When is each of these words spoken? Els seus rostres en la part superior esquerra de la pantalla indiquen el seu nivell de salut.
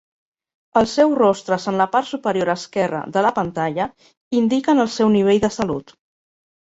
Els 0.79 0.93
seus 0.99 1.11
rostres 1.17 1.67
en 1.71 1.75
la 1.81 1.85
part 1.95 2.07
superior 2.11 2.49
esquerra 2.53 3.01
de 3.17 3.23
la 3.25 3.33
pantalla 3.35 3.87
indiquen 4.39 4.85
el 4.85 4.89
seu 4.95 5.13
nivell 5.17 5.43
de 5.45 5.51
salut. 5.59 5.95